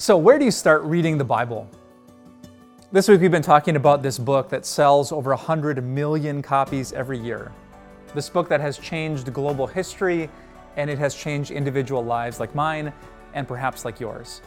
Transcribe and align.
So, 0.00 0.16
where 0.16 0.38
do 0.38 0.46
you 0.46 0.50
start 0.50 0.82
reading 0.84 1.18
the 1.18 1.24
Bible? 1.24 1.68
This 2.90 3.06
week 3.06 3.20
we've 3.20 3.30
been 3.30 3.42
talking 3.42 3.76
about 3.76 4.02
this 4.02 4.16
book 4.16 4.48
that 4.48 4.64
sells 4.64 5.12
over 5.12 5.28
100 5.28 5.84
million 5.84 6.40
copies 6.40 6.94
every 6.94 7.18
year. 7.18 7.52
This 8.14 8.30
book 8.30 8.48
that 8.48 8.62
has 8.62 8.78
changed 8.78 9.30
global 9.34 9.66
history 9.66 10.30
and 10.78 10.88
it 10.88 10.98
has 10.98 11.14
changed 11.14 11.50
individual 11.50 12.02
lives 12.02 12.40
like 12.40 12.54
mine 12.54 12.94
and 13.34 13.46
perhaps 13.46 13.84
like 13.84 14.00
yours. 14.00 14.40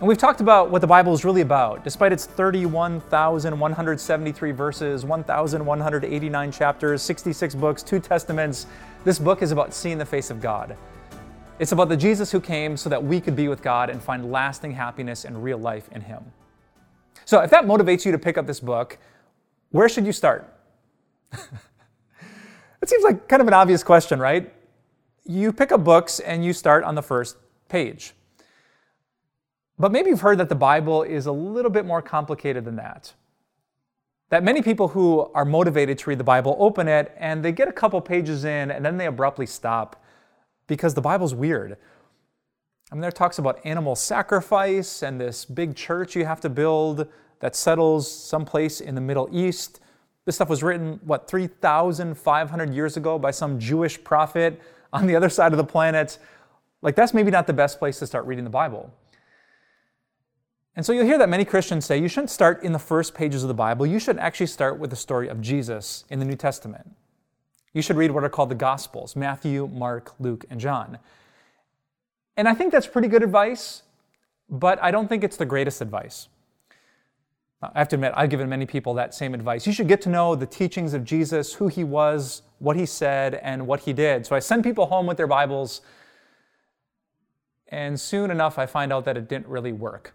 And 0.00 0.06
we've 0.06 0.18
talked 0.18 0.42
about 0.42 0.68
what 0.68 0.82
the 0.82 0.86
Bible 0.86 1.14
is 1.14 1.24
really 1.24 1.40
about. 1.40 1.82
Despite 1.82 2.12
its 2.12 2.26
31,173 2.26 4.50
verses, 4.50 5.02
1,189 5.02 6.52
chapters, 6.52 7.00
66 7.00 7.54
books, 7.54 7.82
two 7.82 8.00
testaments, 8.00 8.66
this 9.02 9.18
book 9.18 9.40
is 9.40 9.50
about 9.50 9.72
seeing 9.72 9.96
the 9.96 10.04
face 10.04 10.28
of 10.28 10.42
God. 10.42 10.76
It's 11.58 11.72
about 11.72 11.88
the 11.88 11.96
Jesus 11.96 12.30
who 12.30 12.40
came 12.40 12.76
so 12.76 12.88
that 12.88 13.02
we 13.02 13.20
could 13.20 13.34
be 13.34 13.48
with 13.48 13.62
God 13.62 13.90
and 13.90 14.00
find 14.00 14.30
lasting 14.30 14.72
happiness 14.72 15.24
and 15.24 15.42
real 15.42 15.58
life 15.58 15.88
in 15.92 16.00
Him. 16.00 16.24
So, 17.24 17.40
if 17.40 17.50
that 17.50 17.64
motivates 17.64 18.04
you 18.04 18.12
to 18.12 18.18
pick 18.18 18.38
up 18.38 18.46
this 18.46 18.60
book, 18.60 18.98
where 19.70 19.88
should 19.88 20.06
you 20.06 20.12
start? 20.12 20.54
it 21.32 22.88
seems 22.88 23.02
like 23.02 23.28
kind 23.28 23.42
of 23.42 23.48
an 23.48 23.54
obvious 23.54 23.82
question, 23.82 24.20
right? 24.20 24.52
You 25.24 25.52
pick 25.52 25.72
up 25.72 25.82
books 25.82 26.20
and 26.20 26.44
you 26.44 26.52
start 26.52 26.84
on 26.84 26.94
the 26.94 27.02
first 27.02 27.36
page. 27.68 28.14
But 29.78 29.92
maybe 29.92 30.10
you've 30.10 30.20
heard 30.20 30.38
that 30.38 30.48
the 30.48 30.54
Bible 30.54 31.02
is 31.02 31.26
a 31.26 31.32
little 31.32 31.70
bit 31.70 31.84
more 31.84 32.02
complicated 32.02 32.64
than 32.64 32.76
that. 32.76 33.12
That 34.30 34.42
many 34.42 34.62
people 34.62 34.88
who 34.88 35.30
are 35.34 35.44
motivated 35.44 35.98
to 35.98 36.10
read 36.10 36.18
the 36.18 36.24
Bible 36.24 36.56
open 36.58 36.88
it 36.88 37.14
and 37.18 37.44
they 37.44 37.52
get 37.52 37.68
a 37.68 37.72
couple 37.72 38.00
pages 38.00 38.44
in 38.44 38.70
and 38.70 38.84
then 38.84 38.96
they 38.96 39.06
abruptly 39.06 39.46
stop 39.46 40.02
because 40.68 40.94
the 40.94 41.00
Bible's 41.00 41.34
weird. 41.34 41.76
I 42.90 42.94
mean, 42.94 43.02
there 43.02 43.10
talks 43.10 43.38
about 43.38 43.60
animal 43.64 43.96
sacrifice 43.96 45.02
and 45.02 45.20
this 45.20 45.44
big 45.44 45.74
church 45.74 46.14
you 46.14 46.24
have 46.24 46.40
to 46.42 46.48
build 46.48 47.08
that 47.40 47.56
settles 47.56 48.10
someplace 48.10 48.80
in 48.80 48.94
the 48.94 49.00
Middle 49.00 49.28
East. 49.32 49.80
This 50.24 50.36
stuff 50.36 50.48
was 50.48 50.62
written, 50.62 51.00
what, 51.04 51.28
3,500 51.28 52.74
years 52.74 52.96
ago 52.96 53.18
by 53.18 53.30
some 53.30 53.58
Jewish 53.58 54.02
prophet 54.02 54.60
on 54.92 55.06
the 55.06 55.16
other 55.16 55.28
side 55.28 55.52
of 55.52 55.58
the 55.58 55.64
planet. 55.64 56.18
Like, 56.82 56.94
that's 56.94 57.12
maybe 57.12 57.30
not 57.30 57.46
the 57.46 57.52
best 57.52 57.78
place 57.78 57.98
to 57.98 58.06
start 58.06 58.26
reading 58.26 58.44
the 58.44 58.50
Bible. 58.50 58.92
And 60.76 60.86
so 60.86 60.92
you'll 60.92 61.06
hear 61.06 61.18
that 61.18 61.28
many 61.28 61.44
Christians 61.44 61.84
say 61.84 61.98
you 61.98 62.08
shouldn't 62.08 62.30
start 62.30 62.62
in 62.62 62.72
the 62.72 62.78
first 62.78 63.14
pages 63.14 63.42
of 63.42 63.48
the 63.48 63.54
Bible. 63.54 63.84
You 63.84 63.98
should 63.98 64.18
actually 64.18 64.46
start 64.46 64.78
with 64.78 64.90
the 64.90 64.96
story 64.96 65.28
of 65.28 65.40
Jesus 65.40 66.04
in 66.08 66.20
the 66.20 66.24
New 66.24 66.36
Testament. 66.36 66.94
You 67.78 67.82
should 67.82 67.96
read 67.96 68.10
what 68.10 68.24
are 68.24 68.28
called 68.28 68.48
the 68.48 68.56
Gospels 68.56 69.14
Matthew, 69.14 69.68
Mark, 69.72 70.12
Luke, 70.18 70.44
and 70.50 70.58
John. 70.58 70.98
And 72.36 72.48
I 72.48 72.52
think 72.52 72.72
that's 72.72 72.88
pretty 72.88 73.06
good 73.06 73.22
advice, 73.22 73.84
but 74.50 74.82
I 74.82 74.90
don't 74.90 75.06
think 75.06 75.22
it's 75.22 75.36
the 75.36 75.46
greatest 75.46 75.80
advice. 75.80 76.26
I 77.62 77.78
have 77.78 77.86
to 77.90 77.94
admit, 77.94 78.14
I've 78.16 78.30
given 78.30 78.48
many 78.48 78.66
people 78.66 78.94
that 78.94 79.14
same 79.14 79.32
advice. 79.32 79.64
You 79.64 79.72
should 79.72 79.86
get 79.86 80.00
to 80.02 80.08
know 80.08 80.34
the 80.34 80.44
teachings 80.44 80.92
of 80.92 81.04
Jesus, 81.04 81.54
who 81.54 81.68
he 81.68 81.84
was, 81.84 82.42
what 82.58 82.74
he 82.74 82.84
said, 82.84 83.36
and 83.36 83.64
what 83.64 83.78
he 83.78 83.92
did. 83.92 84.26
So 84.26 84.34
I 84.34 84.40
send 84.40 84.64
people 84.64 84.86
home 84.86 85.06
with 85.06 85.16
their 85.16 85.28
Bibles, 85.28 85.80
and 87.68 88.00
soon 88.00 88.32
enough, 88.32 88.58
I 88.58 88.66
find 88.66 88.92
out 88.92 89.04
that 89.04 89.16
it 89.16 89.28
didn't 89.28 89.46
really 89.46 89.72
work. 89.72 90.14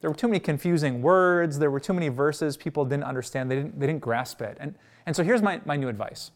There 0.00 0.10
were 0.10 0.16
too 0.16 0.28
many 0.28 0.40
confusing 0.40 1.02
words, 1.02 1.58
there 1.58 1.70
were 1.70 1.80
too 1.80 1.94
many 1.94 2.08
verses 2.08 2.56
people 2.56 2.84
didn't 2.84 3.04
understand, 3.04 3.50
they 3.50 3.56
didn't, 3.56 3.80
they 3.80 3.86
didn't 3.86 4.02
grasp 4.02 4.42
it. 4.42 4.56
And 4.60 4.74
and 5.06 5.14
so 5.14 5.22
here's 5.22 5.40
my, 5.40 5.60
my 5.64 5.76
new 5.76 5.88
advice 5.88 6.32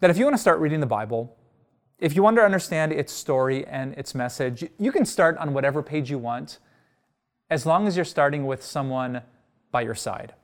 that 0.00 0.10
if 0.10 0.18
you 0.18 0.24
want 0.24 0.34
to 0.34 0.40
start 0.40 0.58
reading 0.58 0.80
the 0.80 0.86
Bible, 0.86 1.36
if 1.98 2.16
you 2.16 2.22
want 2.22 2.36
to 2.36 2.42
understand 2.42 2.92
its 2.92 3.12
story 3.12 3.66
and 3.66 3.94
its 3.94 4.14
message, 4.14 4.68
you 4.78 4.90
can 4.90 5.04
start 5.04 5.36
on 5.38 5.52
whatever 5.52 5.82
page 5.82 6.10
you 6.10 6.18
want 6.18 6.58
as 7.50 7.66
long 7.66 7.86
as 7.86 7.96
you're 7.96 8.04
starting 8.04 8.46
with 8.46 8.64
someone 8.64 9.22
by 9.70 9.82
your 9.82 9.94
side. 9.94 10.34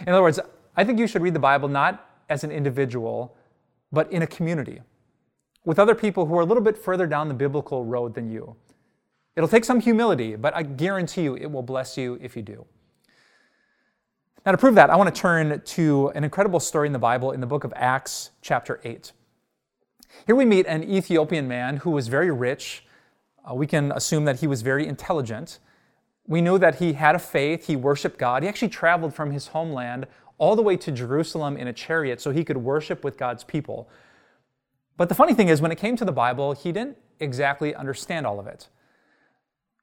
In 0.00 0.08
other 0.08 0.22
words, 0.22 0.40
I 0.74 0.84
think 0.84 0.98
you 0.98 1.06
should 1.06 1.22
read 1.22 1.34
the 1.34 1.38
Bible 1.40 1.68
not 1.68 2.08
as 2.30 2.42
an 2.42 2.50
individual, 2.50 3.36
but 3.92 4.10
in 4.10 4.22
a 4.22 4.26
community 4.26 4.80
with 5.64 5.78
other 5.78 5.94
people 5.94 6.26
who 6.26 6.36
are 6.38 6.40
a 6.40 6.46
little 6.46 6.62
bit 6.62 6.78
further 6.78 7.06
down 7.06 7.28
the 7.28 7.34
biblical 7.34 7.84
road 7.84 8.14
than 8.14 8.30
you. 8.30 8.56
It'll 9.34 9.48
take 9.48 9.64
some 9.64 9.80
humility, 9.80 10.36
but 10.36 10.54
I 10.54 10.62
guarantee 10.62 11.22
you 11.22 11.36
it 11.36 11.50
will 11.50 11.62
bless 11.62 11.96
you 11.96 12.18
if 12.20 12.36
you 12.36 12.42
do. 12.42 12.66
Now, 14.44 14.52
to 14.52 14.58
prove 14.58 14.74
that, 14.74 14.90
I 14.90 14.96
want 14.96 15.14
to 15.14 15.20
turn 15.20 15.62
to 15.64 16.08
an 16.14 16.24
incredible 16.24 16.58
story 16.58 16.88
in 16.88 16.92
the 16.92 16.98
Bible 16.98 17.30
in 17.30 17.40
the 17.40 17.46
book 17.46 17.64
of 17.64 17.72
Acts, 17.76 18.30
chapter 18.42 18.80
8. 18.82 19.12
Here 20.26 20.34
we 20.34 20.44
meet 20.44 20.66
an 20.66 20.82
Ethiopian 20.82 21.46
man 21.48 21.78
who 21.78 21.90
was 21.90 22.08
very 22.08 22.30
rich. 22.30 22.84
Uh, 23.48 23.54
we 23.54 23.66
can 23.66 23.92
assume 23.92 24.24
that 24.24 24.40
he 24.40 24.46
was 24.46 24.62
very 24.62 24.86
intelligent. 24.86 25.60
We 26.26 26.40
know 26.40 26.58
that 26.58 26.76
he 26.76 26.92
had 26.94 27.14
a 27.14 27.18
faith, 27.18 27.66
he 27.68 27.76
worshiped 27.76 28.18
God. 28.18 28.42
He 28.42 28.48
actually 28.48 28.68
traveled 28.68 29.14
from 29.14 29.30
his 29.30 29.48
homeland 29.48 30.06
all 30.38 30.56
the 30.56 30.62
way 30.62 30.76
to 30.76 30.90
Jerusalem 30.90 31.56
in 31.56 31.68
a 31.68 31.72
chariot 31.72 32.20
so 32.20 32.32
he 32.32 32.44
could 32.44 32.56
worship 32.56 33.04
with 33.04 33.16
God's 33.16 33.44
people. 33.44 33.88
But 34.96 35.08
the 35.08 35.14
funny 35.14 35.34
thing 35.34 35.48
is, 35.48 35.60
when 35.60 35.72
it 35.72 35.78
came 35.78 35.96
to 35.96 36.04
the 36.04 36.12
Bible, 36.12 36.52
he 36.52 36.72
didn't 36.72 36.98
exactly 37.20 37.74
understand 37.74 38.26
all 38.26 38.40
of 38.40 38.46
it. 38.46 38.68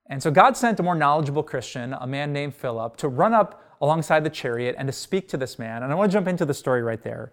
And 0.10 0.22
so 0.22 0.32
God 0.32 0.58
sent 0.58 0.80
a 0.80 0.84
more 0.84 0.96
knowledgeable 0.96 1.44
Christian, 1.44 1.94
a 1.94 2.08
man 2.08 2.34
named 2.34 2.56
Philip, 2.56 2.98
to 2.98 3.08
run 3.08 3.34
up 3.34 3.64
alongside 3.80 4.24
the 4.24 4.30
chariot 4.30 4.76
and 4.78 4.88
to 4.88 4.92
speak 4.92 5.30
to 5.30 5.38
this 5.38 5.60
man. 5.60 5.84
And 5.84 5.92
I 5.92 5.96
want 5.96 6.12
to 6.12 6.14
jump 6.16 6.28
into 6.28 6.46
the 6.46 6.54
story 6.54 6.82
right 6.82 7.02
there. 7.02 7.32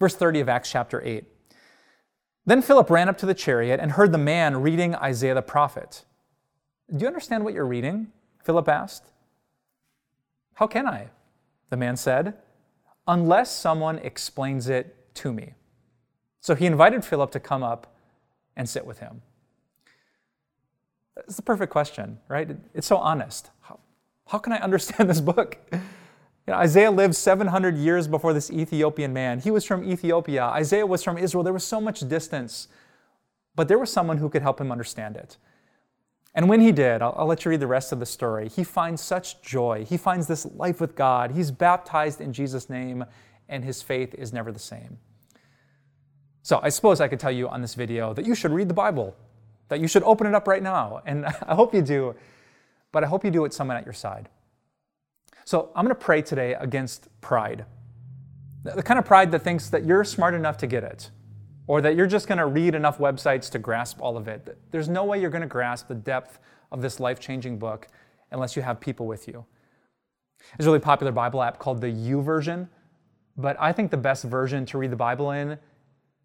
Verse 0.00 0.16
30 0.16 0.40
of 0.40 0.48
Acts 0.48 0.70
chapter 0.70 1.02
8. 1.02 1.24
Then 2.46 2.62
Philip 2.62 2.90
ran 2.90 3.08
up 3.08 3.18
to 3.18 3.26
the 3.26 3.34
chariot 3.34 3.78
and 3.80 3.92
heard 3.92 4.12
the 4.12 4.18
man 4.18 4.62
reading 4.62 4.94
Isaiah 4.94 5.34
the 5.34 5.42
prophet. 5.42 6.04
Do 6.90 6.98
you 6.98 7.06
understand 7.06 7.44
what 7.44 7.54
you're 7.54 7.66
reading? 7.66 8.08
Philip 8.42 8.68
asked. 8.68 9.12
How 10.54 10.66
can 10.66 10.86
I? 10.86 11.08
The 11.70 11.76
man 11.76 11.96
said, 11.96 12.34
unless 13.06 13.54
someone 13.54 13.98
explains 13.98 14.68
it 14.68 15.14
to 15.14 15.32
me. 15.32 15.54
So 16.40 16.54
he 16.54 16.66
invited 16.66 17.04
Philip 17.04 17.30
to 17.32 17.40
come 17.40 17.62
up 17.62 17.94
and 18.56 18.68
sit 18.68 18.86
with 18.86 18.98
him. 18.98 19.22
It's 21.16 21.36
the 21.36 21.42
perfect 21.42 21.70
question, 21.72 22.18
right? 22.28 22.48
It's 22.74 22.86
so 22.86 22.96
honest. 22.96 23.50
How, 23.60 23.78
how 24.26 24.38
can 24.38 24.52
I 24.52 24.58
understand 24.58 25.08
this 25.10 25.20
book? 25.20 25.58
You 25.72 25.80
know, 26.48 26.54
Isaiah 26.54 26.90
lived 26.90 27.14
700 27.14 27.76
years 27.76 28.06
before 28.06 28.32
this 28.32 28.50
Ethiopian 28.50 29.12
man. 29.12 29.40
He 29.40 29.50
was 29.50 29.64
from 29.64 29.88
Ethiopia. 29.90 30.44
Isaiah 30.44 30.86
was 30.86 31.02
from 31.02 31.16
Israel. 31.16 31.42
There 31.42 31.52
was 31.52 31.64
so 31.64 31.80
much 31.80 32.00
distance, 32.00 32.68
but 33.54 33.68
there 33.68 33.78
was 33.78 33.90
someone 33.90 34.18
who 34.18 34.28
could 34.28 34.42
help 34.42 34.60
him 34.60 34.70
understand 34.70 35.16
it. 35.16 35.36
And 36.34 36.48
when 36.48 36.60
he 36.60 36.72
did, 36.72 37.00
I'll, 37.00 37.14
I'll, 37.16 37.26
let 37.26 37.44
you 37.44 37.50
read 37.50 37.60
the 37.60 37.66
rest 37.66 37.92
of 37.92 38.00
the 38.00 38.06
story. 38.06 38.48
He 38.48 38.64
finds 38.64 39.00
such 39.00 39.40
joy. 39.40 39.86
He 39.88 39.96
finds 39.96 40.26
this 40.26 40.44
life 40.44 40.80
with 40.80 40.96
God. 40.96 41.30
He's 41.30 41.50
baptized 41.50 42.20
in 42.20 42.32
Jesus' 42.32 42.68
name, 42.68 43.04
and 43.48 43.64
his 43.64 43.82
faith 43.82 44.14
is 44.14 44.32
never 44.32 44.50
the 44.50 44.58
same. 44.58 44.98
So 46.42 46.60
I 46.62 46.70
suppose 46.70 47.00
I 47.00 47.08
could 47.08 47.20
tell 47.20 47.30
you 47.30 47.48
on 47.48 47.62
this 47.62 47.74
video 47.74 48.12
that 48.14 48.26
you 48.26 48.34
should 48.34 48.50
read 48.50 48.68
the 48.68 48.74
Bible, 48.74 49.16
that 49.74 49.80
you 49.80 49.88
should 49.88 50.04
open 50.04 50.26
it 50.26 50.34
up 50.34 50.46
right 50.46 50.62
now. 50.62 51.02
And 51.04 51.26
I 51.46 51.54
hope 51.54 51.74
you 51.74 51.82
do 51.82 52.14
but 52.94 53.02
I 53.02 53.08
hope 53.08 53.24
you 53.24 53.30
do 53.32 53.40
it 53.40 53.42
with 53.42 53.52
someone 53.52 53.76
at 53.76 53.84
your 53.84 53.92
side. 53.92 54.28
So 55.44 55.72
I'm 55.74 55.84
going 55.84 55.94
to 55.94 56.00
pray 56.00 56.22
today 56.22 56.54
against 56.54 57.08
pride. 57.20 57.66
The 58.62 58.84
kind 58.84 59.00
of 59.00 59.04
pride 59.04 59.32
that 59.32 59.40
thinks 59.40 59.68
that 59.70 59.84
you're 59.84 60.04
smart 60.04 60.32
enough 60.32 60.56
to 60.58 60.68
get 60.68 60.84
it, 60.84 61.10
or 61.66 61.80
that 61.80 61.96
you're 61.96 62.06
just 62.06 62.28
going 62.28 62.38
to 62.38 62.46
read 62.46 62.76
enough 62.76 62.98
websites 62.98 63.50
to 63.50 63.58
grasp 63.58 64.00
all 64.00 64.16
of 64.16 64.28
it. 64.28 64.56
There's 64.70 64.88
no 64.88 65.04
way 65.04 65.20
you're 65.20 65.28
going 65.28 65.42
to 65.42 65.48
grasp 65.48 65.88
the 65.88 65.96
depth 65.96 66.38
of 66.70 66.82
this 66.82 67.00
life 67.00 67.18
changing 67.18 67.58
book 67.58 67.88
unless 68.30 68.54
you 68.54 68.62
have 68.62 68.78
people 68.78 69.06
with 69.06 69.26
you. 69.26 69.44
There's 70.56 70.66
a 70.66 70.70
really 70.70 70.78
popular 70.78 71.10
Bible 71.10 71.42
app 71.42 71.58
called 71.58 71.80
the 71.80 71.88
YouVersion, 71.88 72.68
but 73.36 73.56
I 73.58 73.72
think 73.72 73.90
the 73.90 73.96
best 73.96 74.22
version 74.22 74.66
to 74.66 74.78
read 74.78 74.92
the 74.92 74.96
Bible 74.96 75.32
in 75.32 75.58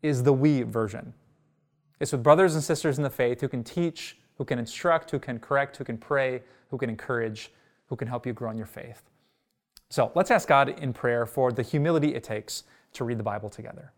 is 0.04 0.22
the 0.22 0.34
We 0.34 0.62
version. 0.62 1.16
It's 2.00 2.12
with 2.12 2.24
brothers 2.24 2.56
and 2.56 2.64
sisters 2.64 2.98
in 2.98 3.04
the 3.04 3.10
faith 3.10 3.42
who 3.42 3.48
can 3.48 3.64
teach, 3.64 4.18
who 4.38 4.46
can 4.46 4.58
instruct, 4.58 5.12
who 5.12 5.20
can 5.20 5.40
correct, 5.40 5.78
who 5.78 5.84
can 5.84 5.98
pray, 5.98 6.42
who 6.70 6.78
can 6.78 6.90
encourage, 6.90 7.52
who 7.88 7.96
can 7.96 8.08
help 8.08 8.26
you 8.26 8.34
grow 8.34 8.52
in 8.52 8.58
your 8.58 8.66
faith. 8.66 9.04
So 9.90 10.12
let's 10.16 10.32
ask 10.32 10.48
God 10.48 10.70
in 10.70 10.94
prayer 10.94 11.26
for 11.26 11.52
the 11.52 11.64
humility 11.64 12.14
it 12.16 12.24
takes 12.24 12.64
to 12.94 13.04
read 13.04 13.18
the 13.18 13.24
Bible 13.24 13.50
together. 13.50 13.92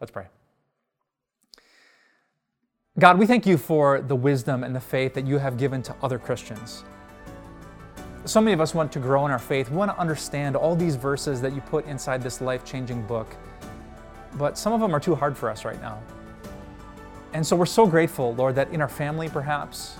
Let's 0.00 0.10
pray. 0.10 0.26
God, 2.98 3.18
we 3.18 3.26
thank 3.26 3.44
you 3.44 3.56
for 3.56 4.00
the 4.00 4.14
wisdom 4.14 4.62
and 4.62 4.76
the 4.76 4.80
faith 4.80 5.14
that 5.14 5.26
you 5.26 5.38
have 5.38 5.56
given 5.56 5.82
to 5.82 5.96
other 6.02 6.18
Christians. 6.18 6.84
So 8.24 8.40
many 8.40 8.52
of 8.52 8.60
us 8.60 8.72
want 8.72 8.92
to 8.92 9.00
grow 9.00 9.24
in 9.26 9.32
our 9.32 9.38
faith. 9.38 9.68
We 9.68 9.76
want 9.76 9.90
to 9.90 9.98
understand 9.98 10.54
all 10.54 10.76
these 10.76 10.94
verses 10.94 11.40
that 11.40 11.54
you 11.54 11.60
put 11.62 11.86
inside 11.86 12.22
this 12.22 12.40
life 12.40 12.64
changing 12.64 13.04
book, 13.06 13.26
but 14.34 14.56
some 14.56 14.72
of 14.72 14.80
them 14.80 14.94
are 14.94 15.00
too 15.00 15.14
hard 15.14 15.36
for 15.36 15.50
us 15.50 15.64
right 15.64 15.80
now. 15.82 16.00
And 17.34 17.46
so 17.46 17.56
we're 17.56 17.66
so 17.66 17.86
grateful, 17.86 18.34
Lord, 18.34 18.54
that 18.54 18.70
in 18.70 18.80
our 18.80 18.88
family, 18.88 19.28
perhaps, 19.28 19.98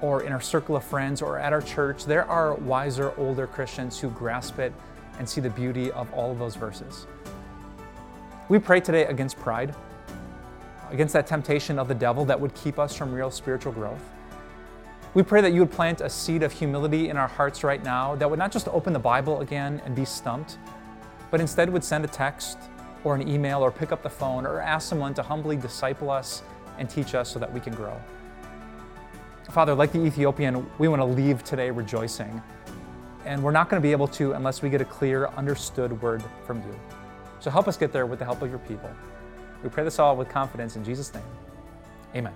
or 0.00 0.22
in 0.22 0.32
our 0.32 0.40
circle 0.40 0.76
of 0.76 0.84
friends, 0.84 1.20
or 1.20 1.38
at 1.38 1.52
our 1.52 1.60
church, 1.60 2.04
there 2.04 2.24
are 2.24 2.54
wiser, 2.54 3.12
older 3.18 3.46
Christians 3.46 3.98
who 3.98 4.08
grasp 4.10 4.58
it 4.58 4.72
and 5.18 5.28
see 5.28 5.40
the 5.40 5.50
beauty 5.50 5.90
of 5.90 6.12
all 6.14 6.30
of 6.30 6.38
those 6.38 6.54
verses. 6.54 7.06
We 8.48 8.58
pray 8.58 8.80
today 8.80 9.04
against 9.06 9.36
pride 9.36 9.74
against 10.90 11.12
that 11.14 11.26
temptation 11.26 11.78
of 11.78 11.88
the 11.88 11.94
devil 11.94 12.24
that 12.24 12.40
would 12.40 12.54
keep 12.54 12.78
us 12.78 12.94
from 12.94 13.12
real 13.12 13.30
spiritual 13.30 13.72
growth. 13.72 14.02
We 15.14 15.22
pray 15.22 15.40
that 15.40 15.52
you 15.52 15.60
would 15.60 15.72
plant 15.72 16.00
a 16.00 16.10
seed 16.10 16.42
of 16.42 16.52
humility 16.52 17.08
in 17.08 17.16
our 17.16 17.28
hearts 17.28 17.64
right 17.64 17.82
now 17.82 18.14
that 18.16 18.28
would 18.28 18.38
not 18.38 18.52
just 18.52 18.68
open 18.68 18.92
the 18.92 18.98
Bible 18.98 19.40
again 19.40 19.80
and 19.84 19.96
be 19.96 20.04
stumped, 20.04 20.58
but 21.30 21.40
instead 21.40 21.70
would 21.70 21.82
send 21.82 22.04
a 22.04 22.08
text 22.08 22.58
or 23.02 23.14
an 23.14 23.26
email 23.26 23.60
or 23.62 23.70
pick 23.70 23.92
up 23.92 24.02
the 24.02 24.10
phone 24.10 24.46
or 24.46 24.60
ask 24.60 24.88
someone 24.88 25.14
to 25.14 25.22
humbly 25.22 25.56
disciple 25.56 26.10
us 26.10 26.42
and 26.78 26.88
teach 26.88 27.14
us 27.14 27.30
so 27.30 27.38
that 27.38 27.52
we 27.52 27.60
can 27.60 27.74
grow. 27.74 27.96
Father, 29.50 29.74
like 29.74 29.92
the 29.92 30.04
Ethiopian, 30.04 30.68
we 30.78 30.88
want 30.88 31.00
to 31.00 31.06
leave 31.06 31.44
today 31.44 31.70
rejoicing. 31.70 32.42
And 33.24 33.42
we're 33.42 33.52
not 33.52 33.68
going 33.68 33.80
to 33.80 33.86
be 33.86 33.92
able 33.92 34.08
to 34.08 34.32
unless 34.32 34.62
we 34.62 34.70
get 34.70 34.80
a 34.80 34.84
clear, 34.84 35.28
understood 35.28 36.00
word 36.02 36.22
from 36.46 36.58
you. 36.58 36.78
So 37.40 37.50
help 37.50 37.68
us 37.68 37.76
get 37.76 37.92
there 37.92 38.06
with 38.06 38.18
the 38.18 38.24
help 38.24 38.42
of 38.42 38.50
your 38.50 38.58
people. 38.60 38.90
We 39.62 39.68
pray 39.68 39.84
this 39.84 39.98
all 39.98 40.16
with 40.16 40.28
confidence 40.28 40.76
in 40.76 40.84
Jesus' 40.84 41.12
name. 41.14 41.22
Amen. 42.14 42.32